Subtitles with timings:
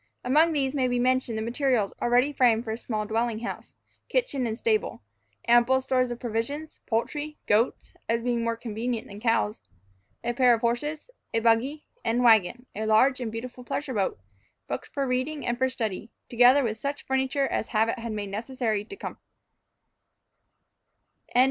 [0.23, 3.75] Among these may be mentioned the materials already framed for a small dwelling house,
[4.09, 5.03] kitchen, and stable;
[5.47, 9.61] ample stores of provisions, poultry, goats (as being more convenient than cows),
[10.23, 14.19] a pair of horses, a buggy, and wagon, a large and beautiful pleasure boat,
[14.67, 18.83] books for reading, and for study, together with such furniture as habit had made necessary
[18.83, 19.21] to comfort.